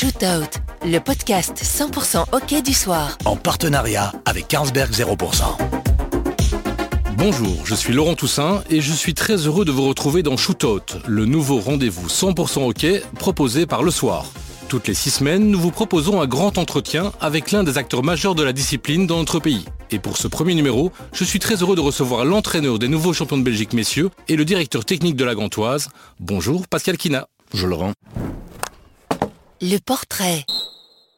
[0.00, 3.18] Shootout, le podcast 100% hockey du soir.
[3.24, 5.42] En partenariat avec Carlsberg 0%.
[7.16, 10.84] Bonjour, je suis Laurent Toussaint et je suis très heureux de vous retrouver dans Shootout,
[11.08, 14.26] le nouveau rendez-vous 100% hockey proposé par Le Soir.
[14.68, 18.36] Toutes les six semaines, nous vous proposons un grand entretien avec l'un des acteurs majeurs
[18.36, 19.64] de la discipline dans notre pays.
[19.90, 23.38] Et pour ce premier numéro, je suis très heureux de recevoir l'entraîneur des nouveaux champions
[23.38, 25.88] de Belgique messieurs et le directeur technique de la Gantoise.
[26.20, 27.26] Bonjour Pascal Kina.
[27.50, 27.94] Bonjour Laurent.
[29.60, 30.46] Le portrait.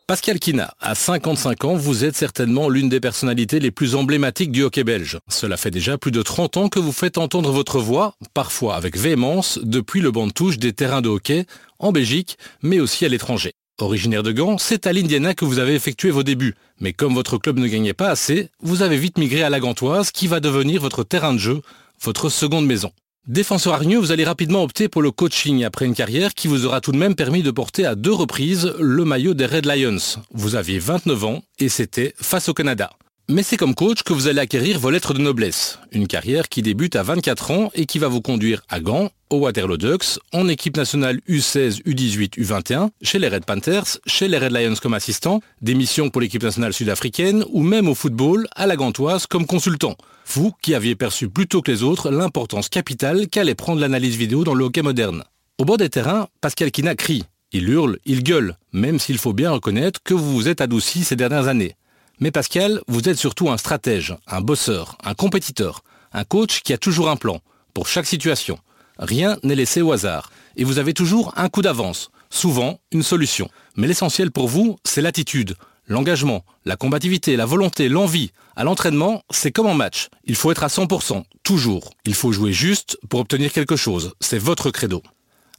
[0.06, 4.62] Pascal Kina, à 55 ans, vous êtes certainement l'une des personnalités les plus emblématiques du
[4.62, 5.18] hockey belge.
[5.28, 8.96] Cela fait déjà plus de 30 ans que vous faites entendre votre voix, parfois avec
[8.96, 11.44] véhémence, depuis le banc de touche des terrains de hockey,
[11.78, 13.52] en Belgique, mais aussi à l'étranger.
[13.78, 16.54] Originaire de Gand, c'est à l'Indiana que vous avez effectué vos débuts.
[16.80, 20.12] Mais comme votre club ne gagnait pas assez, vous avez vite migré à la Gantoise,
[20.12, 21.60] qui va devenir votre terrain de jeu,
[22.00, 22.90] votre seconde maison.
[23.26, 26.80] Défenseur hargneux, vous allez rapidement opter pour le coaching après une carrière qui vous aura
[26.80, 30.22] tout de même permis de porter à deux reprises le maillot des Red Lions.
[30.32, 32.90] Vous aviez 29 ans et c'était face au Canada.
[33.30, 35.78] Mais c'est comme coach que vous allez acquérir vos lettres de noblesse.
[35.92, 39.36] Une carrière qui débute à 24 ans et qui va vous conduire à Gand, au
[39.36, 44.50] Waterloo Ducks, en équipe nationale U16, U18, U21, chez les Red Panthers, chez les Red
[44.50, 48.74] Lions comme assistant, des missions pour l'équipe nationale sud-africaine ou même au football à la
[48.74, 49.94] Gantoise comme consultant.
[50.26, 54.42] Vous qui aviez perçu plus tôt que les autres l'importance capitale qu'allait prendre l'analyse vidéo
[54.42, 55.22] dans le hockey moderne.
[55.58, 57.22] Au bord des terrains, Pascal Kina crie.
[57.52, 61.14] Il hurle, il gueule, même s'il faut bien reconnaître que vous vous êtes adouci ces
[61.14, 61.76] dernières années.
[62.22, 65.82] Mais Pascal, vous êtes surtout un stratège, un bosseur, un compétiteur,
[66.12, 67.40] un coach qui a toujours un plan,
[67.72, 68.58] pour chaque situation.
[68.98, 73.48] Rien n'est laissé au hasard, et vous avez toujours un coup d'avance, souvent une solution.
[73.76, 78.32] Mais l'essentiel pour vous, c'est l'attitude, l'engagement, la combativité, la volonté, l'envie.
[78.54, 80.08] À l'entraînement, c'est comme en match.
[80.26, 81.94] Il faut être à 100%, toujours.
[82.04, 84.12] Il faut jouer juste pour obtenir quelque chose.
[84.20, 85.02] C'est votre credo.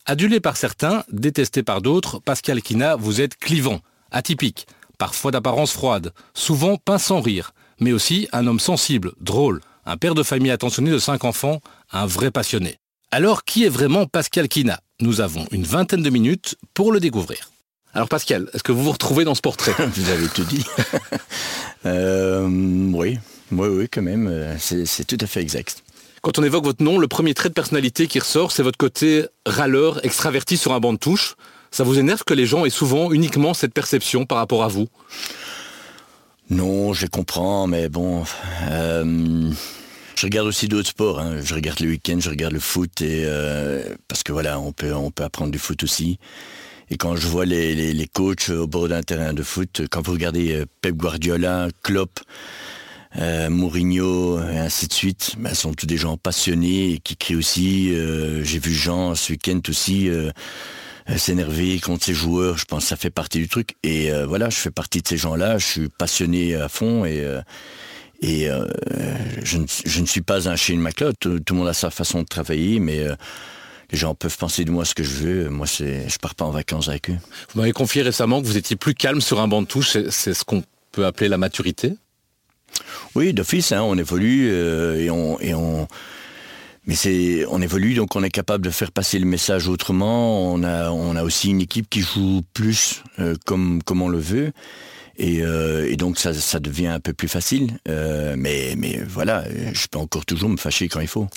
[0.06, 4.68] Adulé par certains, détesté par d'autres, Pascal Kina, vous êtes clivant, atypique,
[5.02, 10.14] parfois d'apparence froide, souvent peint sans rire, mais aussi un homme sensible, drôle, un père
[10.14, 11.60] de famille attentionné de cinq enfants,
[11.92, 12.78] un vrai passionné.
[13.10, 17.50] Alors qui est vraiment Pascal Kina Nous avons une vingtaine de minutes pour le découvrir.
[17.96, 19.74] Alors Pascal, est-ce que vous vous retrouvez dans ce portrait?
[19.96, 20.64] Vous avez tout dit.
[21.88, 23.18] euh, oui,
[23.52, 25.84] oui, oui, quand même, euh, c'est tout à fait exact.
[26.22, 29.26] Quand on évoque votre nom, le premier trait de personnalité qui ressort, c'est votre côté
[29.48, 31.34] râleur, extraverti sur un banc de touche.
[31.74, 34.90] Ça vous énerve que les gens aient souvent uniquement cette perception par rapport à vous?
[36.50, 38.26] Non, je comprends, mais bon...
[38.70, 39.50] Euh,
[40.18, 41.20] je regarde aussi d'autres sports.
[41.22, 41.38] Hein.
[41.42, 44.94] Je regarde le week-end, je regarde le foot, et, euh, parce que voilà, on peut,
[44.94, 46.20] on peut apprendre du foot aussi.
[46.90, 50.06] Et quand je vois les, les, les coachs au bord d'un terrain de foot, quand
[50.06, 52.20] vous regardez euh, Pep Guardiola, Klopp,
[53.18, 57.94] Mourinho, et ainsi de suite, ben, sont tous des gens passionnés et qui crient aussi.
[58.44, 60.10] J'ai vu Jean ce week-end aussi
[61.18, 62.58] s'énerver contre ses joueurs.
[62.58, 63.76] Je pense que ça fait partie du truc.
[63.84, 65.58] Et euh, voilà, je fais partie de ces gens-là.
[65.58, 67.42] Je suis passionné à fond et euh,
[68.22, 68.66] et euh,
[69.44, 71.16] je, ne, je, ne, suis pas un Shane McLeod.
[71.20, 73.16] Tout, tout, le monde a sa façon de travailler, mais euh,
[73.92, 75.50] les gens peuvent penser de moi ce que je veux.
[75.50, 77.18] Moi, c'est, je pars pas en vacances avec eux.
[77.54, 79.98] Vous m'avez confié récemment que vous étiez plus calme sur un banc de touche.
[80.10, 81.96] C'est, ce qu'on peut appeler la maturité?
[83.16, 85.88] Oui, d'office, hein, on évolue euh, et on et on
[86.88, 90.52] mais on évolue, donc on est capable de faire passer le message autrement.
[90.52, 94.52] On a, aussi une équipe qui joue plus euh, comme, on le veut.
[95.18, 97.78] Et, euh, donc ça, devient un peu plus facile.
[97.88, 98.76] Euh, mais,
[99.08, 99.44] voilà,
[99.74, 101.28] je peux encore toujours me fâcher quand il faut.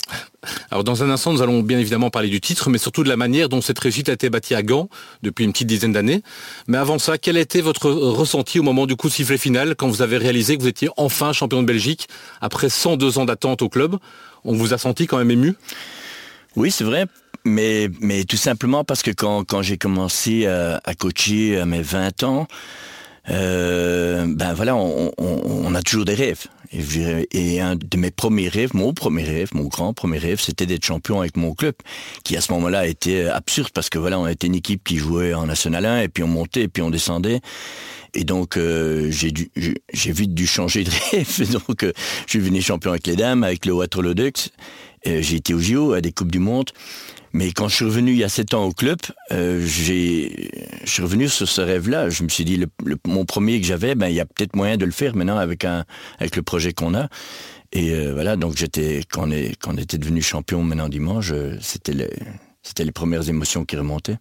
[0.71, 3.17] Alors dans un instant, nous allons bien évidemment parler du titre, mais surtout de la
[3.17, 4.89] manière dont cette réussite a été bâtie à Gand
[5.21, 6.23] depuis une petite dizaine d'années.
[6.67, 9.87] Mais avant ça, quel a été votre ressenti au moment du coup sifflet final, quand
[9.87, 12.07] vous avez réalisé que vous étiez enfin champion de Belgique,
[12.41, 13.97] après 102 ans d'attente au club?
[14.45, 15.55] On vous a senti quand même ému?
[16.55, 17.07] Oui, c'est vrai.
[17.43, 17.89] Mais,
[18.27, 22.47] tout simplement parce que quand, j'ai commencé à, à, coacher à mes 20 ans,
[23.29, 26.45] euh, ben voilà, on, a toujours des rêves.
[26.71, 30.85] Et, un de mes premiers rêves, mon premier rêve, mon grand premier rêve, c'était d'être
[30.85, 31.75] champion avec mon club,
[32.23, 35.33] qui à ce moment-là était absurde parce que voilà, on était une équipe qui jouait
[35.33, 37.41] en National 1 et puis on montait et puis on descendait.
[38.13, 39.51] Et donc euh, j'ai dû,
[39.93, 41.51] j'ai vite dû changer de rêve.
[41.51, 41.91] Donc euh,
[42.25, 44.49] je suis venu champion avec les dames, avec le Waterloo Ducks.
[45.07, 46.71] Euh, j'ai été au JO, à des coupes du monde.
[47.35, 48.97] Mais quand je suis revenu il y a sept ans au club,
[49.33, 50.51] euh, j'ai,
[50.85, 52.09] je suis revenu sur ce rêve-là.
[52.09, 54.55] Je me suis dit, le, le, mon premier que j'avais, ben il y a peut-être
[54.55, 55.83] moyen de le faire maintenant avec un,
[56.17, 57.09] avec le projet qu'on a.
[57.73, 61.33] Et euh, voilà, donc j'étais quand on est, quand on était devenu champion maintenant dimanche,
[61.59, 62.09] c'était les,
[62.63, 64.15] c'était les premières émotions qui remontaient.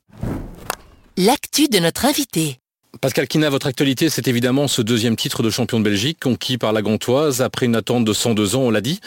[1.16, 2.58] L'actu de notre invité.
[3.00, 6.72] Pascal Kina, votre actualité, c'est évidemment ce deuxième titre de champion de Belgique conquis par
[6.72, 8.98] la Gantoise après une attente de 102 ans, on l'a dit.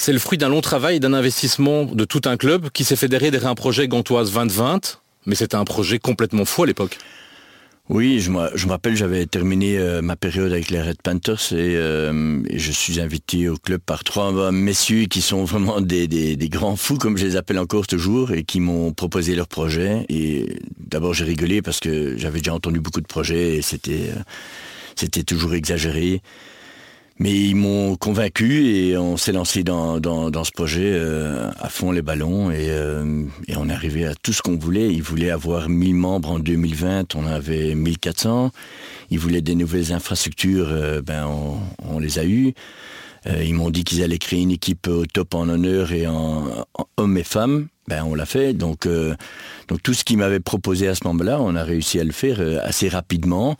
[0.00, 2.94] C'est le fruit d'un long travail et d'un investissement de tout un club qui s'est
[2.94, 6.98] fédéré derrière un projet Gantoise 2020, mais c'était un projet complètement fou à l'époque.
[7.88, 12.40] Oui, je me, rappelle, j'avais terminé euh, ma période avec les Red Panthers et, euh,
[12.48, 16.96] et, je suis invité au club par trois messieurs qui sont vraiment des, grands fous,
[16.96, 20.06] comme je les appelle encore toujours, et qui m'ont proposé leur projet.
[20.08, 24.12] Et d'abord, j'ai rigolé parce que j'avais déjà entendu beaucoup de projets et c'était
[25.24, 26.22] toujours exagéré.
[27.20, 31.90] Mais ils m'ont convaincu et on s'est lancé dans, dans, ce projet euh, à fond
[31.90, 34.92] les ballons et, euh, et, on est arrivé à tout ce qu'on voulait.
[34.92, 38.52] Ils voulaient avoir 1000 membres en 2020, on avait 1400.
[39.10, 41.28] Ils voulaient des nouvelles infrastructures, euh, ben
[41.88, 42.54] on, les a eues.
[43.42, 46.44] Ils m'ont dit qu'ils allaient créer une équipe au top en honneur et en,
[46.96, 47.66] hommes et femmes.
[47.88, 48.54] Ben on l'a fait.
[48.54, 48.88] Donc,
[49.66, 52.40] donc tout ce qu'ils m'avaient proposé à ce moment-là, on a réussi à le faire
[52.62, 53.56] assez rapidement.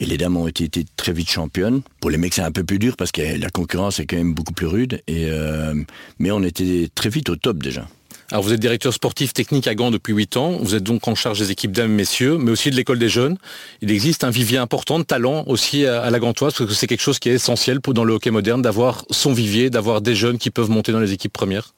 [0.00, 1.82] Et les dames ont été, été, très vite championnes.
[2.00, 4.32] Pour les mecs, c'est un peu plus dur parce que la concurrence est quand même
[4.32, 5.02] beaucoup plus rude.
[5.08, 5.74] Et euh,
[6.20, 7.86] mais on était très vite au top déjà.
[8.30, 10.52] Alors vous êtes directeur sportif technique à Gand depuis 8 ans.
[10.60, 13.38] Vous êtes donc en charge des équipes dames messieurs, mais aussi de l'école des jeunes.
[13.80, 17.00] Il existe un vivier important de talent aussi à la Gantoise, parce que c'est quelque
[17.00, 20.36] chose qui est essentiel pour, dans le hockey moderne, d'avoir son vivier, d'avoir des jeunes
[20.36, 21.72] qui peuvent monter dans les équipes premières.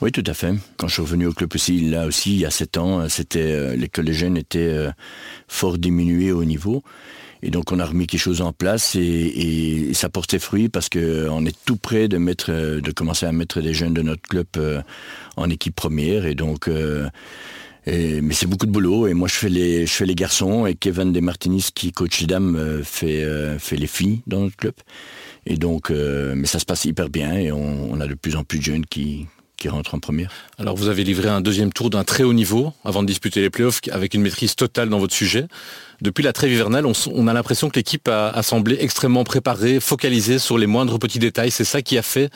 [0.00, 0.54] Oui, tout à fait.
[0.76, 3.40] Quand je suis revenu au club aussi, là aussi, il y a 7 ans, c'était
[3.40, 4.90] euh, l'école des jeunes était euh,
[5.48, 6.82] fort diminuée au niveau.
[7.42, 10.88] Et donc on a remis quelque chose en place et, et, ça portait fruit parce
[10.88, 14.22] que on est tout près de mettre, de commencer à mettre des jeunes de notre
[14.22, 14.80] club euh,
[15.36, 16.68] en équipe première et donc.
[16.68, 17.08] Euh,
[17.84, 20.76] mais c'est beaucoup de boulot et moi je fais les je fais les garçons et
[20.76, 23.26] Kevin Desmartinis qui coach les dames euh, fait
[23.58, 24.74] fait les filles dans notre club
[25.46, 28.60] et donc mais ça se passe hyper bien et on a de plus en plus
[28.60, 29.26] de jeunes qui
[29.68, 30.30] rentre en première.
[30.58, 33.50] Alors vous avez livré un deuxième tour d'un très haut niveau avant de disputer les
[33.50, 35.46] playoffs avec une maîtrise totale dans votre sujet.
[36.00, 40.38] Depuis la trêve hivernale, on, a l'impression que l'équipe a, a, semblé extrêmement préparée, focalisée
[40.38, 41.50] sur les moindres petits détails.
[41.50, 42.30] C'est ça qui a fait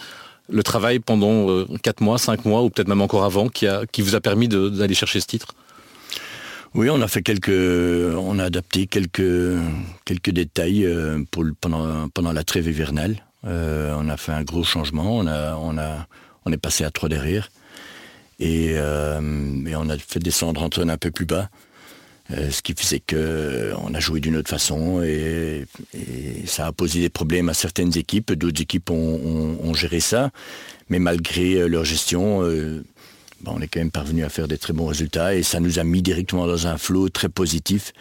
[0.49, 3.87] le travail pendant euh, 4 mois, 5 mois ou peut-être même encore avant qui, a,
[3.87, 5.49] qui vous a permis d'aller chercher ce titre?
[6.75, 9.57] Oui, on a fait quelques, on a adapté quelques
[10.05, 13.17] quelques détails euh, pour pendant pendant la trêve hivernale.
[13.47, 15.17] Euh, on a fait un gros changement.
[15.17, 16.07] On a on a
[16.47, 17.51] on est passé à trois derrière
[18.39, 21.51] et, euh, et on a fait descendre Antoine un peu plus bas.
[22.33, 25.65] Euh, ce qui faisait que euh, on a joué d'une autre façon et,
[26.47, 28.33] ça a posé des problèmes à certaines équipes.
[28.33, 30.31] D'autres équipes ont, géré ça,
[30.89, 32.41] mais malgré euh, leur gestion,
[33.45, 35.85] on est quand même parvenu à faire des très bons résultats et ça nous a
[35.85, 37.93] mis directement dans un flot très positif.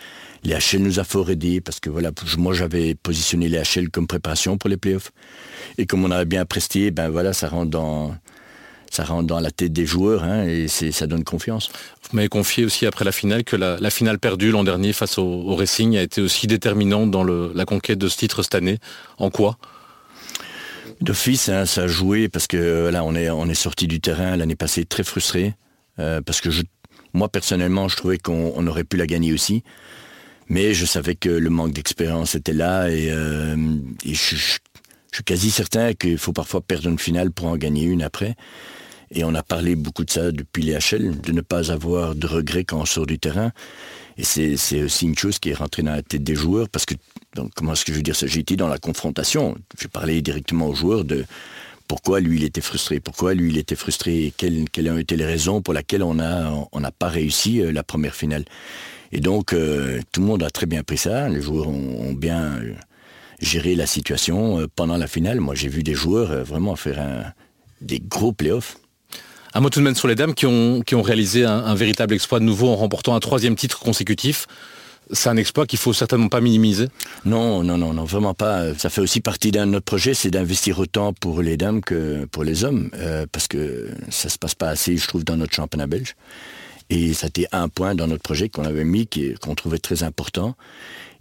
[0.44, 4.08] Les HL nous a fort aidé parce que voilà, moi j'avais positionné les HL comme
[4.08, 5.12] préparation pour les playoffs
[5.78, 8.16] et comme on avait bien presté, ben voilà, ça rentre dans
[8.96, 11.70] ça rentre dans la tête des joueurs hein, et ça donne confiance.
[12.10, 15.18] Vous m'avez confié aussi après la finale que la, la finale perdue l'an dernier face
[15.18, 18.56] au, au, Racing a été aussi déterminante dans le, la conquête de ce titre cette
[18.56, 18.78] année.
[19.18, 19.58] En quoi?
[21.02, 24.38] D'office, hein, ça a joué parce que là, on est, on est sorti du terrain
[24.38, 25.56] l'année passée très frustré
[26.00, 26.64] euh, parce que je,
[27.14, 29.64] moi personnellement, je trouvais qu'on aurait pu la gagner aussi.
[30.48, 33.56] Mais je savais que le manque d'expérience était là et, euh,
[34.06, 34.58] et je, je,
[35.12, 38.36] je, suis quasi certain qu'il faut parfois perdre une finale pour en gagner une après.
[39.12, 42.28] Et on a parlé beaucoup de ça depuis les HL, de ne pas avoir de
[42.28, 43.52] regrets quand on sort du terrain.
[44.18, 46.96] Et c'est aussi une chose qui est rentrée dans la tête des joueurs, parce que,
[47.36, 48.28] donc, comment est-ce que je veux dire ça?
[48.28, 49.58] J'ai été dans la confrontation.
[49.80, 51.26] J'ai parlé directement aux joueurs de
[51.88, 55.16] pourquoi lui il était frustré, pourquoi lui il était frustré, et quelles, quelles ont été
[55.16, 58.46] les raisons pour lesquelles on n'a on pas réussi euh, la première finale.
[59.12, 62.56] Et donc, euh, tout le monde a très bien pris ça, les joueurs ont, bien
[62.56, 62.74] euh,
[63.40, 65.40] géré la situation pendant la finale.
[65.40, 67.34] Moi, j'ai vu des joueurs vraiment faire
[67.82, 68.78] des gros playoffs.
[69.56, 72.14] Un mot tout de même sur les dames qui ont, qui ont réalisé un, véritable
[72.14, 74.48] exploit de nouveau en remportant un troisième titre consécutif.
[75.12, 76.90] C'est un exploit qu'il faut certainement pas minimiser.
[77.24, 78.74] Non, non, non, non, vraiment pas.
[78.74, 82.44] Ça fait aussi partie d'un autre projet, c'est d'investir autant pour les dames que pour
[82.44, 85.88] les hommes, euh, parce que ça se passe pas assez, je trouve, dans notre championnat
[85.88, 86.18] belge.
[86.90, 89.80] Et ça a été un point dans notre projet qu'on avait mis, qu'on qu trouvait
[89.80, 90.56] très important.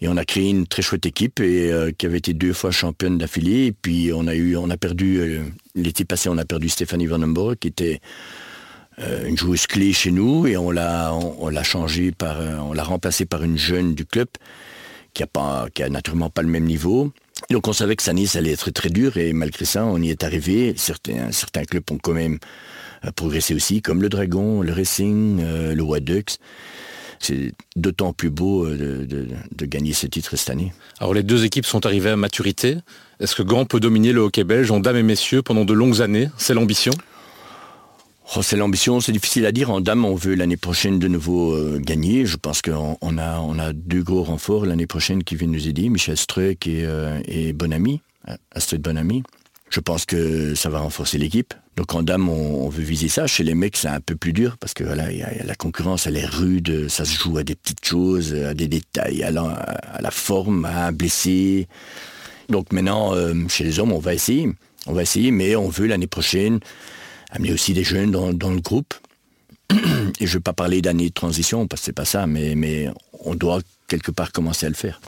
[0.01, 3.17] Et on a créé une très chouette équipe euh, qui avait été deux fois championne
[3.17, 3.67] d'affilée.
[3.67, 5.43] Et puis on a eu, on a perdu euh,
[5.75, 8.01] l'été passé, on a perdu Stéphanie Vandenborg qui était
[8.99, 11.63] euh, une joueuse clé chez nous et on l'a, on, l'a
[12.19, 14.29] par, on l'a remplacée par une jeune du club
[15.15, 17.11] qui a pas, qui a naturellement pas le même niveau.
[17.51, 20.11] Donc on savait que année ça allait être très dur et malgré ça on y
[20.11, 20.75] est arrivé.
[20.77, 22.39] Certains clubs ont quand même
[23.05, 26.39] euh, progressé aussi, comme le Dragon, le Racing, euh, le Wadux
[27.25, 30.73] c'est d'autant plus beau euh, de, de, de, gagner ce titre cette année.
[30.99, 32.77] Alors les deux équipes sont arrivées à maturité.
[33.21, 36.03] Est-ce que Gand peut dominer le hockey belge en dames et messieurs pendant de longues
[36.03, 36.29] années?
[36.37, 36.93] C'est l'ambition
[38.37, 39.71] oh, C'est l'ambition, c'est difficile à dire.
[39.71, 42.27] En dames, on veut l'année prochaine de nouveau euh, gagner.
[42.27, 45.69] Je pense qu'on on a, on a deux gros renforts l'année prochaine qui viennent nous
[45.69, 48.01] aider, Michel Struck et, euh, et Bonami,
[48.51, 49.23] Astrid Bonami.
[49.71, 53.27] Je pense que ça va renforcer l'équipe Donc en dame, on, veut viser ça.
[53.27, 55.07] Chez les mecs, c'est un peu plus dur parce que voilà,
[55.45, 56.89] la concurrence, elle est rude.
[56.89, 60.93] Ça se joue à des petites choses, à des détails, à la, forme, à un
[60.93, 61.67] blessé.
[62.49, 64.49] Donc maintenant, euh, chez les hommes, on va essayer.
[64.87, 66.61] On va essayer, mais on veut l'année prochaine
[67.35, 68.95] amener aussi des jeunes dans, le groupe.
[69.73, 69.75] Et
[70.21, 72.89] je ne veux pas parler d'année de transition parce que c'est pas ça, mais, mais
[73.25, 75.01] on doit quelque part commencer à le faire.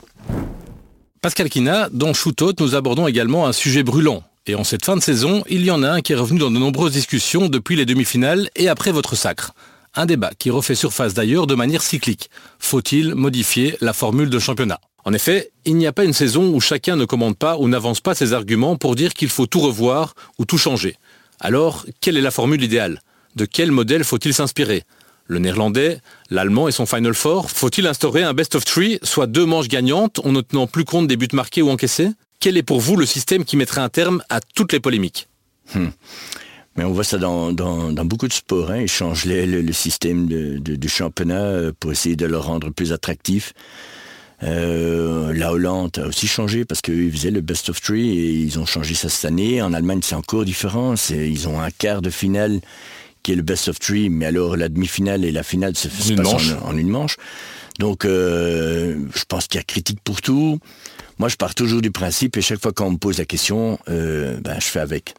[1.21, 5.01] Pascal Kina, dans Shootout, nous abordons également un sujet brûlant, et en cette fin de
[5.01, 7.85] saison, il y en a un qui est revenu dans de nombreuses discussions depuis les
[7.85, 9.53] demi-finales et après votre sacre.
[9.93, 12.29] Un débat qui refait surface d'ailleurs de manière cyclique.
[12.59, 14.79] Faut-il modifier la formule de championnat?
[15.05, 18.01] En effet, il n'y a pas une saison où chacun ne commande pas ou n'avance
[18.01, 20.97] pas ses arguments pour dire qu'il faut tout revoir ou tout changer.
[21.39, 23.01] Alors, quelle est la formule idéale?
[23.35, 24.83] De quel modèle faut-il s'inspirer?
[25.25, 25.99] Le néerlandais,
[26.29, 30.19] l'allemand et son Final Four, faut-il instaurer un best of three, soit deux manches gagnantes
[30.23, 32.09] en ne tenant plus compte des buts marqués ou encaissés?
[32.47, 35.27] Quel est pour vous le système qui mettrait un terme à toutes les polémiques
[35.75, 35.87] hmm.
[36.77, 37.51] Mais on voit ça dans,
[38.05, 38.71] beaucoup de sports.
[38.71, 38.83] Hein.
[38.83, 43.51] Ils changent le, système de, championnat euh, pour essayer de le rendre plus attractif.
[44.43, 48.57] Euh, la Hollande a aussi changé parce qu'ils faisaient le best of three et ils
[48.59, 49.61] ont changé ça cette année.
[49.61, 50.95] En Allemagne, c'est encore différent.
[51.09, 52.61] Ils ont un quart de finale
[53.23, 56.11] qui est le best of three, mais alors la demi-finale et la finale se passent
[56.63, 57.17] en, une manche.
[57.77, 60.59] Donc, euh, je pense qu'il y a critique pour tout.
[61.19, 64.39] Moi, je pars toujours du principe, et chaque fois qu'on me pose la question, euh,
[64.41, 65.15] ben, je fais avec.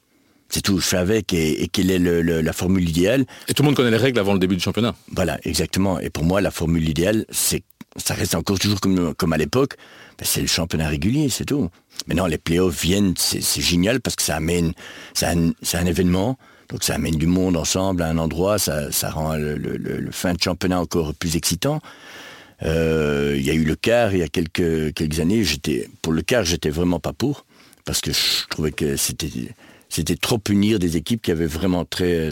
[0.49, 3.27] C'est tout, je fais avec, et, quelle est la formule idéale?
[3.49, 4.95] Et tout le monde connaît les règles avant le début du championnat.
[5.13, 5.99] Voilà, exactement.
[5.99, 7.63] Et pour moi, la formule idéale, c'est
[7.97, 9.77] ça reste encore toujours comme, comme à l'époque,
[10.19, 11.69] ben, c'est le championnat régulier, c'est tout.
[12.07, 14.73] Maintenant, les playoffs viennent, c'est génial parce que ça amène,
[15.15, 16.39] c'est un, événement,
[16.71, 20.33] donc ça amène du monde ensemble à un endroit, ça, ça rend le, le, fin
[20.33, 21.81] de championnat encore plus excitant.
[22.65, 25.45] Euh, il y a eu le quart il y a quelques, années.
[25.45, 27.45] J'étais pour le quart, j'étais vraiment pas pour
[27.85, 32.31] parce que je trouvais que c'était trop punir des équipes qui avaient vraiment très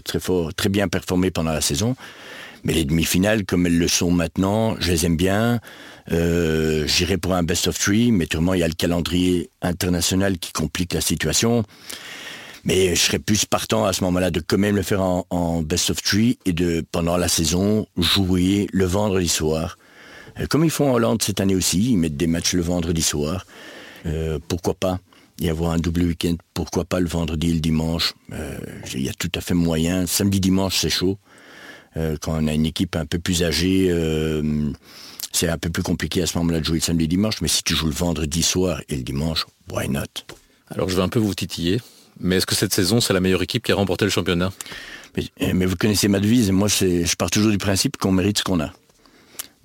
[0.68, 1.96] bien performé pendant la saison.
[2.64, 5.60] Mais les demi-finales, comme elles le sont maintenant, je les aime bien.
[6.10, 10.38] Euh, J'irai pour un best of three, mais tout il y a le calendrier international
[10.38, 11.64] qui complique la situation.
[12.64, 15.90] Mais je serais plus partant à ce moment-là de quand même le faire en, best
[15.90, 19.78] of three et de, pendant la saison, jouer le vendredi soir
[20.48, 23.46] comme ils font en Hollande cette année aussi, ils mettent des matchs le vendredi soir.
[24.06, 25.00] Euh, pourquoi pas
[25.38, 26.36] y avoir un double week-end?
[26.54, 28.14] Pourquoi pas le vendredi et le dimanche?
[28.32, 28.58] Euh,
[28.94, 30.06] Il y a tout à fait moyen.
[30.06, 31.18] Samedi, dimanche, c'est chaud.
[31.94, 33.90] quand on a une équipe un peu plus âgée,
[35.32, 37.40] c'est un peu plus compliqué à ce moment-là de jouer le samedi dimanche.
[37.42, 40.02] Mais si tu joues le vendredi soir et le dimanche, why not?
[40.70, 41.80] Alors je vais un peu vous titiller.
[42.18, 44.52] Mais est-ce que cette saison, c'est la meilleure équipe qui a remporté le championnat?
[45.42, 46.50] Mais, vous connaissez ma devise.
[46.50, 48.72] Moi, je pars toujours du principe qu'on mérite ce qu'on a.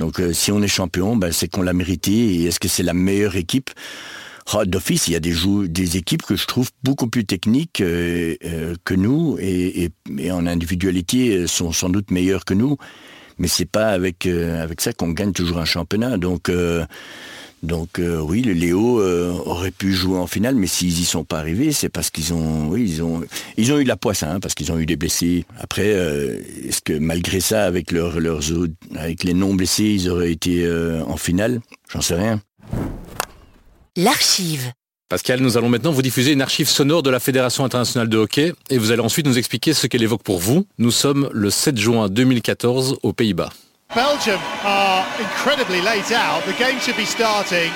[0.02, 2.12] Donc euh, si on est champion, ben, c'est qu'on l'a mérité.
[2.12, 3.70] Et est-ce que c'est la meilleure équipe?
[4.54, 5.36] Oh, D'office, il y a des,
[5.68, 9.92] des équipes que je trouve beaucoup plus techniques euh, euh, que nous et,
[10.32, 12.78] en individualité sont sans doute meilleures que nous.
[13.38, 16.18] Mais c'est pas avec avec ça qu'on gagne toujours un championnat.
[16.18, 16.52] Donc
[17.64, 21.24] donc euh, oui, le Léo euh, aurait pu jouer en finale, mais s'ils y sont
[21.24, 23.22] pas arrivés, c'est parce qu'ils ont, oui, ils ont,
[23.58, 25.46] ils ont eu de la poisse, hein, parce qu'ils ont eu des blessés.
[25.60, 28.42] Après, euh, est-ce que malgré ça, avec leurs, leurs
[28.96, 30.68] avec les non blessés, ils auraient été
[31.06, 31.62] en finale?
[31.92, 32.42] J'en sais rien.
[33.96, 34.72] L'archive.
[35.10, 38.54] Pascal, nous allons maintenant vous diffuser une archive sonore de la Fédération internationale de hockey
[38.70, 40.66] et vous allez ensuite nous expliquer ce qu'elle évoque pour vous.
[40.78, 43.50] Nous sommes le 7 juin 2014 aux Pays-Bas.
[43.94, 46.44] Belgium are incredibly late out.
[46.46, 47.72] The game should be starting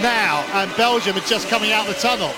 [0.00, 2.32] now, and Belgium are just coming out the tunnel.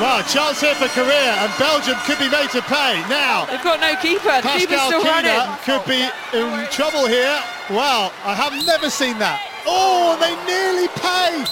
[0.00, 3.46] Well, chance here for Korea, and Belgium could be made to pay now.
[3.46, 4.40] They've got no keeper.
[4.40, 5.58] Pascal Keeper's still running.
[5.64, 7.38] could be in trouble here.
[7.68, 9.42] Well, I have never seen that.
[9.66, 11.44] Oh, they nearly pay.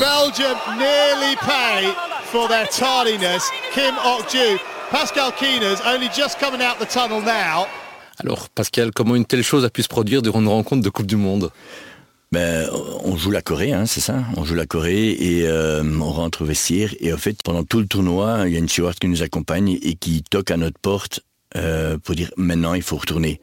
[0.00, 1.92] Belgium nearly pay
[2.32, 3.48] for their tardiness.
[3.70, 4.58] Kim Ok-ju.
[4.88, 7.68] Pascal Keener's only just coming out the tunnel now.
[8.22, 11.06] Alors Pascal, comment une telle chose a pu se produire durant une rencontre de Coupe
[11.06, 11.50] du Monde?
[12.32, 12.68] Ben,
[13.02, 14.22] on joue la Corée, hein, c'est ça.
[14.36, 16.94] On joue la Corée et euh, on rentre au vestiaire.
[17.00, 19.78] Et en fait, pendant tout le tournoi, il y a une steward qui nous accompagne
[19.82, 21.20] et qui toque à notre porte
[21.56, 23.40] euh, pour dire maintenant il faut retourner.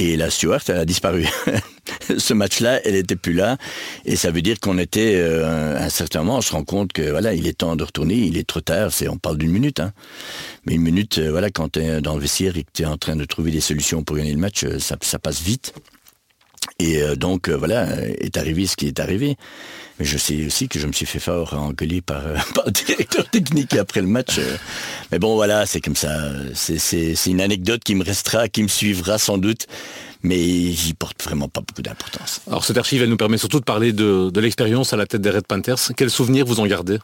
[0.00, 1.26] Et la Stewart, elle a disparu.
[2.18, 3.56] Ce match-là, elle était plus là.
[4.04, 6.92] Et ça veut dire qu'on était, euh, à un certain moment, on se rend compte
[6.92, 9.80] que voilà, il est temps de retourner, il est trop tard, on parle d'une minute.
[9.80, 9.92] Hein.
[10.66, 12.86] Mais une minute, euh, voilà, quand tu es dans le vestiaire et que tu es
[12.86, 15.74] en train de trouver des solutions pour gagner le match, euh, ça passe vite.
[16.80, 19.36] Et donc, voilà, est arrivé ce qui est arrivé.
[19.98, 22.22] Mais je sais aussi que je me suis fait fort engueuler par,
[22.54, 24.38] par le directeur technique après le match.
[25.10, 26.30] Mais bon, voilà, c'est comme ça.
[26.54, 29.66] C'est une anecdote qui me restera, qui me suivra sans doute
[30.22, 32.40] mais j'y porte vraiment pas beaucoup d'importance.
[32.46, 35.20] Alors cette archive, elle nous permet surtout de parler de, de l'expérience à la tête
[35.20, 35.92] des Red Panthers.
[35.96, 36.98] Quel souvenir vous en gardez?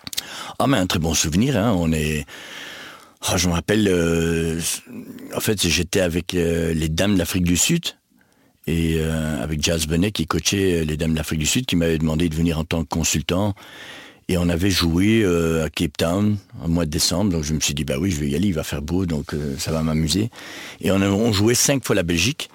[0.58, 1.74] Ah mais un très bon souvenir, hein.
[1.76, 2.26] on est...
[3.26, 4.60] Oh, je me rappelle, euh,
[5.34, 7.84] en fait, j'étais avec euh, les Dames d'Afrique du Sud
[8.66, 12.28] et euh, avec Jazz Bonnet qui coachait les Dames d'Afrique du Sud, qui m'avait demandé
[12.28, 13.54] de venir en tant que consultant.
[14.28, 15.22] Et on avait joué
[15.62, 18.18] à Cape Town au mois de décembre, donc je me suis dit bah oui, je
[18.18, 20.30] vais y aller, il va faire beau, donc ça va m'amuser.
[20.80, 22.48] Et on, on jouait cinq fois la Belgique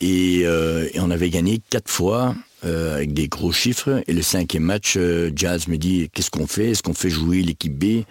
[0.00, 4.04] et, et on avait gagné quatre fois avec des gros chiffres.
[4.06, 4.96] Et le cinquième match,
[5.34, 6.70] Jazz me dit qu'est-ce qu'on fait?
[6.70, 8.04] Est-ce qu'on fait jouer l'équipe B?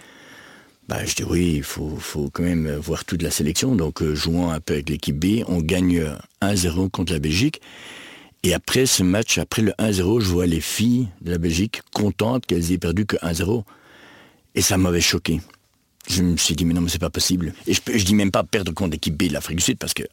[0.87, 3.75] Bah, je dis oui, il faut, faut, quand même voir toute la sélection.
[3.75, 6.03] Donc, euh, jouant un peu avec l'équipe B, on gagne
[6.41, 7.61] 1-0 contre la Belgique.
[8.43, 12.45] Et après ce match, après le 1-0, je vois les filles de la Belgique contentes
[12.45, 13.63] qu'elles aient perdu que 1-0.
[14.55, 15.39] Et ça m'avait choqué.
[16.09, 17.53] Je me suis dit, mais non, mais c'est pas possible.
[17.65, 19.93] Et je, je dis même pas perdre contre l'équipe B de l'Afrique du Sud, parce
[19.93, 20.03] que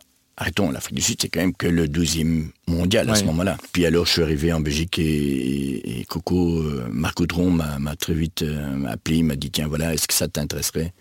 [0.40, 3.58] arrêtons, l'Afrique du Sud, c'est quand même que le 12e mondial à ce moment-là.
[3.72, 8.42] Puis alors, je suis arrivé en Belgique et, Coco, euh, Marc Audron m'a très vite
[8.42, 10.92] euh, appelé, m'a dit, tiens, voilà, est-ce que ça t'intéresserait?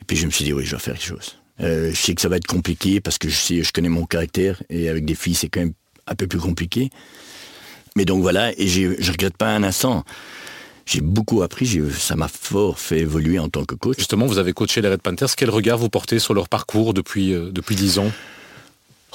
[0.00, 1.38] Et puis je me suis dit, oui, je dois faire quelque chose.
[1.60, 4.04] Euh, je sais que ça va être compliqué parce que je, sais, je connais mon
[4.04, 5.72] caractère et avec des filles, c'est quand même
[6.06, 6.90] un peu plus compliqué.
[7.96, 10.04] Mais donc voilà, et je regrette pas un instant
[10.86, 13.96] j'ai beaucoup appris, ça m'a fort fait évoluer en tant que coach.
[13.96, 17.30] Justement, vous avez coaché les Red Panthers, quel regard vous portez sur leur parcours depuis,
[17.30, 18.12] depuis 10 ans?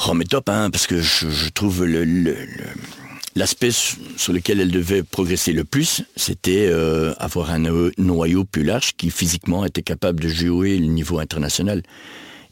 [0.07, 1.85] Oh mais top, hein, parce que je, trouve
[3.35, 7.59] l'aspect sur lequel elle devait progresser le plus, c'était euh, avoir un
[7.97, 11.83] noyau plus large qui physiquement était capable de jouer le niveau international.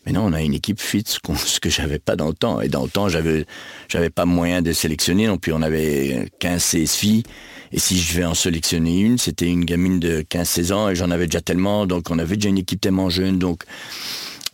[0.06, 1.04] Maintenant, on a une équipe fit,
[1.46, 2.62] ce que j'avais pas dans le temps.
[2.62, 3.46] Et dans le temps, j'avais,
[3.88, 5.27] j'avais pas moyen de sélectionner.
[5.27, 7.24] Non on avait 15-16 filles.
[7.72, 11.12] Et si je vais en sélectionner une, c'était une gamine de 15-16 ans et j'en
[11.12, 11.86] avais déjà tellement.
[11.86, 13.38] Donc, on avait déjà une équipe tellement jeune.
[13.38, 13.63] Donc,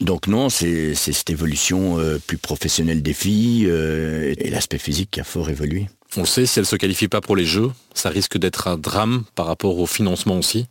[0.03, 5.19] donc non, c'est cette évolution euh, plus professionnelle des filles euh, et l'aspect physique qui
[5.19, 5.87] a fort évolué.
[6.17, 8.67] On le sait, si elles ne se qualifient pas pour les Jeux, ça risque d'être
[8.67, 10.67] un drame par rapport au financement aussi.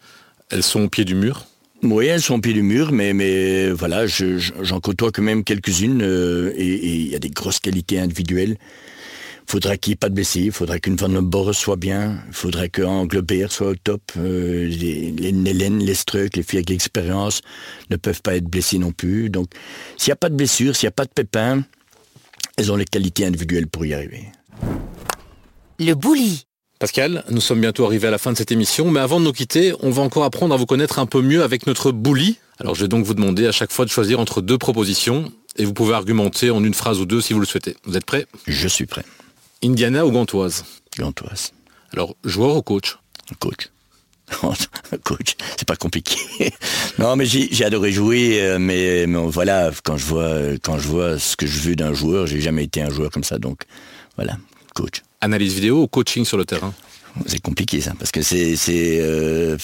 [0.50, 1.46] Elles sont au pied du mur
[1.84, 6.00] oui, elles sont au pied du mur, mais, mais voilà, j'en côtoie quand même quelques-unes
[6.02, 8.56] euh, et il y a des grosses qualités individuelles
[9.46, 12.34] faudrait qu'il n'y ait pas de blessés, il faudrait qu'une Van Boris soit bien, il
[12.34, 17.42] faudrait qu'Angleterre soit au top, euh, les, les les Struck, les filles avec l'expérience
[17.90, 19.30] ne peuvent pas être blessées non plus.
[19.30, 19.48] Donc,
[19.96, 21.62] s'il n'y a pas de blessure, s'il n'y a pas de pépins,
[22.56, 24.26] elles ont les qualités individuelles pour y arriver.
[25.78, 26.46] Le bouli.
[26.78, 29.32] Pascal, nous sommes bientôt arrivés à la fin de cette émission, mais avant de nous
[29.32, 32.38] quitter, on va encore apprendre à vous connaître un peu mieux avec notre bouli.
[32.58, 35.64] Alors je vais donc vous demander à chaque fois de choisir entre deux propositions, et
[35.64, 37.76] vous pouvez argumenter en une phrase ou deux si vous le souhaitez.
[37.84, 39.04] Vous êtes prêt Je suis prêt.
[39.62, 40.64] Indiana ou Gantoise?
[40.98, 41.52] Gantoise.
[41.92, 42.98] Alors, joueur ou coach?
[43.38, 43.70] Coach.
[45.04, 46.16] coach, c'est pas compliqué.
[46.98, 51.36] non, mais j'ai adoré jouer, euh, mais, voilà, quand je vois quand je vois ce
[51.36, 53.64] que je veux d'un joueur, j'ai jamais été un joueur comme ça, donc
[54.16, 54.36] voilà,
[54.74, 55.02] coach.
[55.20, 56.72] Analyse vidéo ou coaching sur le terrain?
[57.26, 58.56] C'est compliqué ça, parce que c'est
[59.00, 59.58] euh,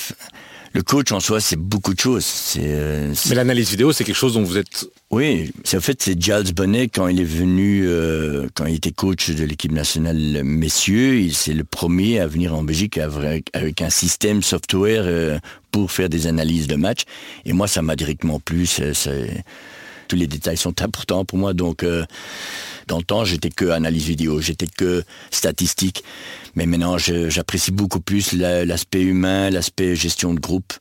[0.73, 2.55] le coach en soi, c'est beaucoup de choses.
[2.59, 4.87] Euh, Mais l'analyse vidéo, c'est quelque chose dont vous êtes...
[5.11, 8.93] Oui, c'est en fait, c'est Giles Bonnet, quand il est venu, euh, quand il était
[8.93, 13.91] coach de l'équipe nationale messieurs, c'est le premier à venir en Belgique avec, avec un
[13.91, 15.39] système software euh,
[15.71, 17.03] pour faire des analyses de match.
[17.45, 18.67] Et moi, ça m'a directement plu.
[20.09, 21.85] Tous les détails sont importants pour moi, donc...
[22.89, 26.03] Dans le temps, j'étais que analyse vidéo, j'étais que statistique.
[26.55, 30.73] Mais maintenant, j'apprécie beaucoup plus l'aspect humain, l'aspect gestion de groupe.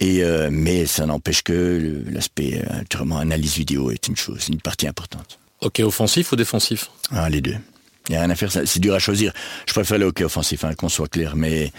[0.00, 4.88] Et euh, mais ça n'empêche que l'aspect euh, analyse vidéo est une chose, une partie
[4.88, 5.38] importante.
[5.60, 6.90] Hockey offensif ou défensif?
[7.12, 7.56] Ah, Les deux.
[8.08, 9.32] Il n'y a rien à faire, c'est dur à choisir.
[9.64, 11.70] Je préfère le hockey offensif, hein, qu'on soit clair, mais...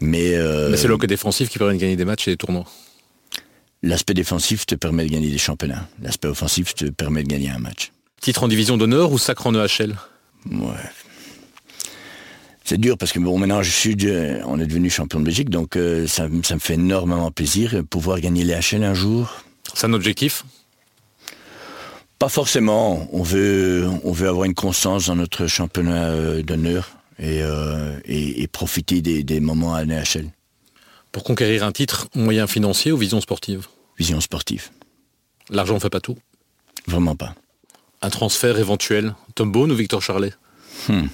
[0.00, 2.36] Mais, euh, mais c'est le hockey défensif qui permet de gagner des matchs et des
[2.36, 2.64] tournois.
[3.82, 5.88] L'aspect défensif te permet de gagner des championnats.
[6.02, 7.92] L'aspect offensif te permet de gagner un match.
[8.20, 9.96] Titre en division d'honneur ou sacre en EHL
[10.50, 10.74] Ouais.
[12.64, 13.96] C'est dur parce que bon maintenant je suis
[14.44, 18.20] on est devenu champion de Belgique donc euh, ça, me fait énormément plaisir de pouvoir
[18.20, 19.42] gagner l'EHL un jour.
[19.74, 20.44] C'est un objectif?
[22.18, 23.08] Pas forcément.
[23.12, 28.46] On veut on veut avoir une constance dans notre championnat euh, d'honneur euh, et, et,
[28.48, 30.30] profiter des, des moments à l'EHL.
[31.18, 33.66] Pour conquérir un titre, moyen financier ou vision sportive?
[33.98, 34.68] Vision sportive.
[35.50, 36.16] L'argent ne fait pas tout?
[36.86, 37.34] Vraiment pas.
[38.02, 39.16] Un transfert éventuel?
[39.34, 40.32] Tom Bone ou Victor Charlet?
[40.88, 41.08] Hmm.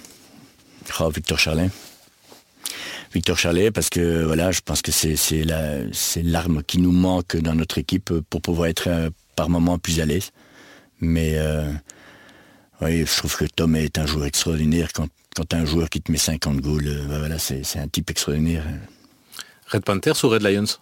[1.01, 1.71] oh, Victor Charlet.
[3.15, 5.43] Victor Charlet, parce que voilà, je pense que c'est
[6.23, 10.05] l'arme qui nous manque dans notre équipe pour pouvoir être euh, par moments plus à
[10.05, 10.33] l'aise.
[11.01, 11.73] Mais euh,
[12.83, 14.91] oui, je trouve que Tom est un joueur extraordinaire.
[14.93, 17.89] Quand, quand tu as un joueur qui te met 50 goals, euh, voilà, c'est un
[17.89, 18.65] type extraordinaire.
[19.75, 20.79] Red Panthers ou Red Lions?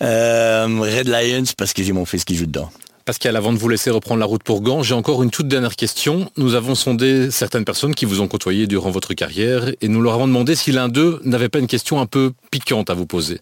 [0.00, 2.70] Euh, Red Lions parce que j'ai mon fils qui joue dedans.
[3.04, 5.74] Pascal, avant de vous laisser reprendre la route pour Gand, j'ai encore une toute dernière
[5.74, 6.30] question.
[6.36, 10.14] Nous avons sondé certaines personnes qui vous ont côtoyé durant votre carrière et nous leur
[10.14, 13.40] avons demandé si l'un d'eux n'avait pas une question un peu piquante à vous poser.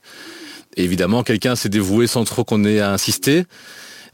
[0.78, 3.44] évidemment, quelqu'un s'est dévoué sans trop qu'on ait à insister.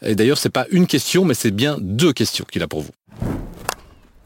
[0.05, 2.91] Et d'ailleurs, c'est pas une question, mais c'est bien deux questions qu'il a pour vous.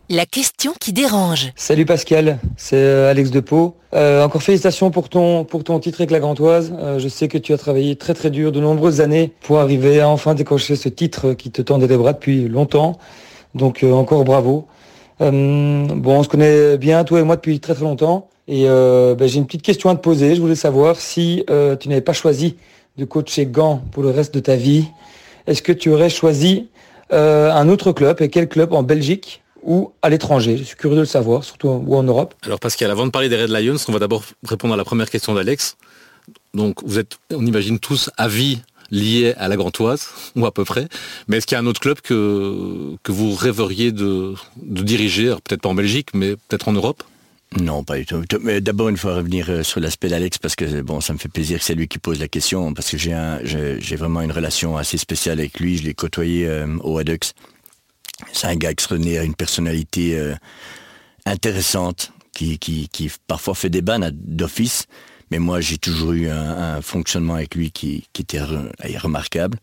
[0.09, 1.51] La question qui dérange.
[1.57, 3.75] Salut Pascal, c'est euh, Alex Depot.
[3.93, 6.21] Euh, encore félicitations pour ton, pour ton titre avec la.
[6.21, 9.99] Euh, je sais que tu as travaillé très très dur de nombreuses années pour arriver
[9.99, 12.99] à enfin décocher ce titre qui te tendait les bras depuis longtemps.
[13.57, 14.69] Donc encore bravo.
[15.19, 18.29] bon, on se connaît bien, toi et moi, depuis très très longtemps.
[18.47, 20.37] Et ben, j'ai une petite question à te poser.
[20.37, 21.45] Je voulais savoir si
[21.81, 22.57] tu n'avais pas choisi
[22.97, 24.85] de coacher Gand pour le reste de ta vie.
[25.49, 26.69] Est-ce que tu aurais choisi
[27.11, 29.43] un autre club et quel club en Belgique?
[29.67, 32.35] Ou à l'étranger Je suis curieux de le savoir, surtout ou en Europe.
[32.45, 35.11] Alors Pascal, avant de parler des Red Lions, on va d'abord répondre à la première
[35.11, 35.77] question d'Alex.
[36.55, 40.65] Donc vous êtes, on imagine tous à vie liés à la Grantoise, ou à peu
[40.65, 40.89] près.
[41.29, 45.63] Mais est-ce qu'il y a un autre club que, que vous rêveriez de, diriger, peut-être
[45.63, 47.03] pas en Belgique, mais peut-être en Europe?
[47.61, 48.21] Non, pas du tout.
[48.43, 51.29] Mais d'abord, il faut revenir euh, sur l'aspect d'Alex parce que bon, ça me fait
[51.29, 53.17] plaisir que c'est lui qui pose la question parce que j'ai
[53.79, 55.77] j'ai vraiment une relation assez spéciale avec lui.
[55.77, 57.35] Je l'ai côtoyé euh, au Haddux
[58.33, 60.35] c'est un gars extraordinaire, une personnalité euh,
[61.25, 64.87] intéressante, qui, qui, qui, parfois fait des bannes d'office,
[65.31, 68.43] mais moi j'ai toujours eu un, fonctionnement avec lui qui, qui était
[68.99, 69.59] remarquable.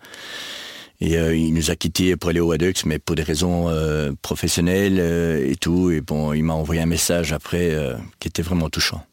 [0.99, 4.11] Et euh, il nous a quittés pour aller au Adux, mais pour des raisons euh,
[4.21, 5.91] professionnelles et tout.
[5.91, 7.77] Et bon, il m'a envoyé un message après
[8.19, 9.05] qui était vraiment touchant.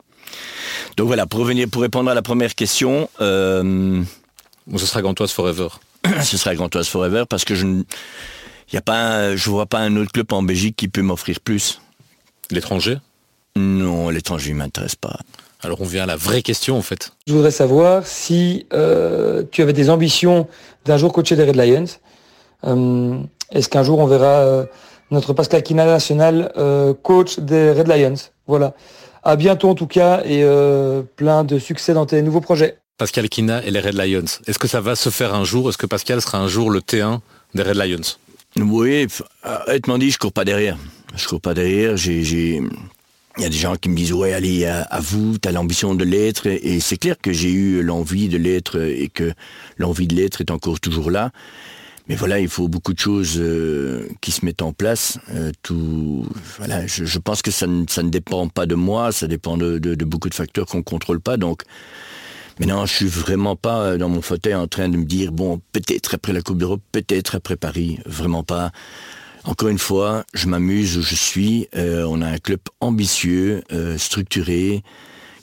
[0.96, 3.10] Donc voilà, pour revenir, pour répondre à la première question.
[3.18, 4.06] ce
[4.76, 5.68] sera Gantoise Forever.
[6.22, 7.82] ce sera Gantoise Forever parce que je ne
[8.72, 11.80] y a pas, je vois pas un autre club en Belgique qui peut m'offrir plus.
[12.50, 12.98] L'étranger?
[13.56, 15.18] Non, l'étranger ne m'intéresse pas.
[15.62, 17.12] Alors on vient à la vraie question en fait.
[17.26, 20.46] Je voudrais savoir si euh, tu avais des ambitions
[20.84, 21.84] d'un jour coacher les Red Lions.
[22.64, 23.18] Euh,
[23.50, 24.64] est-ce qu'un jour on verra euh,
[25.10, 26.52] notre Pascal Kina national
[27.02, 28.30] coach des Red Lions?
[28.46, 28.74] Voilà.
[29.22, 30.42] À bientôt en tout cas et
[31.16, 32.78] plein de succès dans tes nouveaux projets.
[32.96, 34.40] Pascal Kina et les Red Lions.
[34.46, 35.68] Est-ce que ça va se faire un jour?
[35.68, 37.20] Est-ce que Pascal sera un jour le T1
[37.54, 38.16] des Red Lions?
[38.56, 39.06] Oui,
[39.66, 40.76] honnêtement dit, je cours pas derrière.
[41.16, 41.94] Je cours pas derrière.
[42.06, 45.94] Il y a des gens qui me disent ouais allez à, à vous, t'as l'ambition
[45.94, 49.32] de l'être et c'est clair que j'ai eu l'envie de l'être et que
[49.78, 51.30] l'envie de l'être est encore toujours là.
[52.10, 55.20] Mais voilà, il faut beaucoup de choses euh, qui se mettent en place.
[55.32, 56.26] Euh, tout,
[56.58, 59.78] voilà, je, pense que ça ne, ça ne dépend pas de moi, ça dépend de,
[59.78, 61.36] de, beaucoup de facteurs qu'on contrôle pas.
[61.36, 61.62] Donc
[62.60, 65.32] mais non, je suis vraiment pas euh, dans mon fauteuil en train de me dire,
[65.32, 67.98] bon, peut-être après la Coupe d'Europe, peut-être après Paris.
[68.04, 68.70] Vraiment pas.
[69.44, 71.68] Encore une fois, je m'amuse où je suis.
[71.74, 74.82] Euh, on a un club ambitieux, euh, structuré,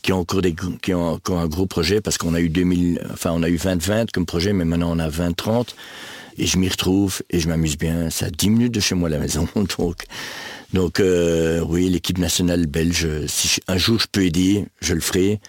[0.04, 3.42] qui a encore des, qui un gros projet parce qu'on a eu 2000, enfin on
[3.42, 5.70] a eu 20-20 comme projet, mais maintenant on a 20-30
[6.38, 8.12] et je m'y retrouve et je m'amuse bien.
[8.12, 10.06] Ça a 10 minutes de chez moi à la maison, donc
[10.72, 13.08] donc oui, l'équipe nationale belge.
[13.26, 15.40] Si un jour je peux aider, je le ferai.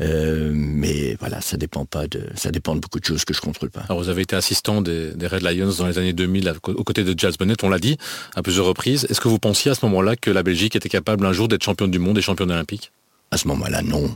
[0.00, 3.40] Euh, mais voilà, ça dépend pas de, ça dépend de beaucoup de choses que je
[3.40, 3.82] contrôle pas.
[3.88, 7.18] Alors vous avez été assistant des, Red Lions dans les années 2000 aux côtés de
[7.18, 7.96] Jazz Bonnet, on l'a dit
[8.34, 9.06] à plusieurs reprises.
[9.08, 11.62] Est-ce que vous pensiez à ce moment-là que la Belgique était capable un jour d'être
[11.62, 12.92] championne du monde et championne olympique?
[13.30, 14.14] À ce moment-là, non.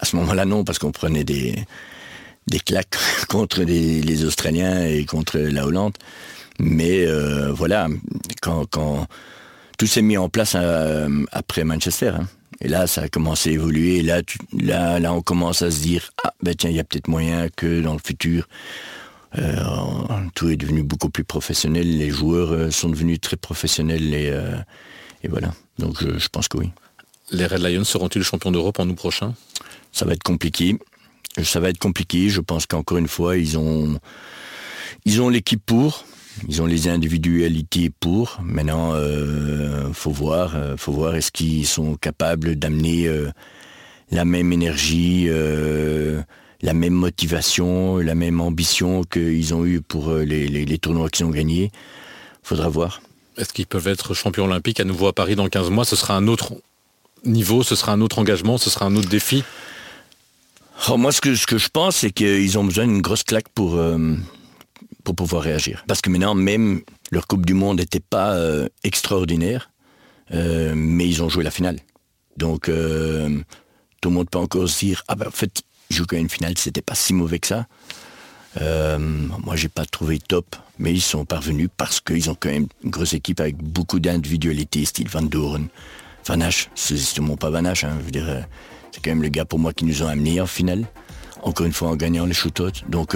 [0.00, 1.54] À ce moment-là, non, parce qu'on prenait des,
[2.48, 2.96] des claques
[3.28, 5.94] contre les, Australiens et contre la Hollande.
[6.58, 7.88] Mais euh, voilà,
[8.40, 9.06] quand, quand
[9.78, 12.12] tout s'est mis en place euh, après Manchester.
[12.20, 12.26] Hein.
[12.62, 13.98] Et là, ça a commencé à évoluer.
[13.98, 14.22] Et là,
[14.52, 17.48] là, là, on commence à se dire, ah, ben tiens, il y a peut-être moyen
[17.48, 18.48] que dans le futur,
[19.38, 19.56] euh,
[20.34, 21.98] tout est devenu beaucoup plus professionnel.
[21.98, 24.56] Les joueurs euh, sont devenus très professionnels et, euh,
[25.24, 25.52] et voilà.
[25.78, 26.70] Donc, je, pense que oui.
[27.32, 29.34] Les Red Lions seront-ils champions d'Europe en août prochain?
[29.90, 30.78] Ça va être compliqué.
[31.42, 32.28] Ça va être compliqué.
[32.28, 33.98] Je pense qu'encore une fois, ils ont,
[35.04, 36.04] ils ont l'équipe pour.
[36.48, 38.40] Ils ont les individualités pour.
[38.42, 43.30] Maintenant, euh, faut voir, euh, faut voir est-ce qu'ils sont capables d'amener euh,
[44.10, 46.22] la même énergie, euh,
[46.62, 51.30] la même motivation, la même ambition qu'ils ont eu pour les, les, tournois qu'ils ont
[51.30, 51.70] gagnés.
[52.42, 53.02] Faudra voir.
[53.36, 55.84] Est-ce qu'ils peuvent être champions olympiques à nouveau à Paris dans 15 mois?
[55.84, 56.52] Ce sera un autre
[57.24, 59.44] niveau, ce sera un autre engagement, ce sera un autre défi?
[60.88, 63.48] Oh, Moi, ce que, ce que je pense, c'est qu'ils ont besoin d'une grosse claque
[63.48, 63.80] pour
[65.04, 65.84] pour pouvoir réagir.
[65.86, 69.70] Parce que maintenant, même leur Coupe du Monde n'était pas euh, extraordinaire,
[70.32, 71.78] euh, mais ils ont joué la finale.
[72.36, 73.40] Donc, euh,
[74.00, 76.30] tout le monde peut encore se dire, ah ben en fait, ils quand même une
[76.30, 77.66] finale, c'était pas si mauvais que ça.
[78.58, 82.90] moi, j'ai pas trouvé top, mais ils sont parvenus parce qu'ils ont quand même une
[82.90, 85.68] grosse équipe avec beaucoup d'individualité, style Van Doren,
[86.26, 89.72] Van Hache, c'est justement pas Van Hache, hein, c'est quand même le gars pour moi
[89.72, 90.86] qui nous ont amenés en finale,
[91.42, 92.84] encore une fois en gagnant les shootouts.
[92.88, 93.14] Donc,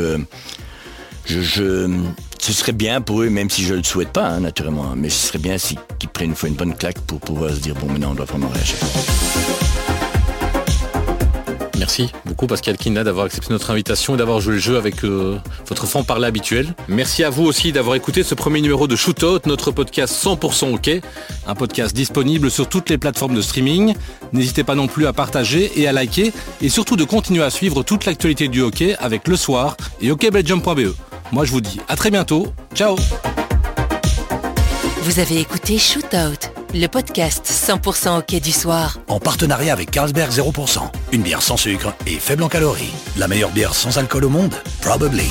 [1.27, 1.91] je,
[2.39, 4.95] ce serait bien pour eux, même si je ne le souhaite pas, hein, naturellement.
[4.97, 7.61] Mais ce serait bien si, qu'ils prennent une fois une bonne claque pour pouvoir se
[7.61, 8.79] dire, bon, maintenant, on doit vraiment réagir.
[11.79, 15.39] Merci beaucoup Pascal Kina d'avoir accepté notre invitation et d'avoir joué le jeu avec euh,
[15.69, 16.75] votre franc-parler habituel.
[16.89, 20.91] Merci à vous aussi d'avoir écouté ce premier numéro de Shootout, notre podcast 100% OK,
[21.47, 23.95] un podcast disponible sur toutes les plateformes de streaming.
[24.33, 27.83] N'hésitez pas non plus à partager et à liker et surtout de continuer à suivre
[27.83, 30.95] toute l'actualité du hockey avec Le Soir et hockeybelgium.be.
[31.33, 32.53] Moi je vous dis à très bientôt.
[32.75, 32.97] Ciao
[35.03, 38.99] Vous avez écouté Shootout, le podcast 100% hockey du soir.
[39.09, 40.81] En partenariat avec Carlsberg 0%.
[41.13, 42.93] Une bière sans sucre et faible en calories.
[43.17, 45.29] La meilleure bière sans alcool au monde Probably.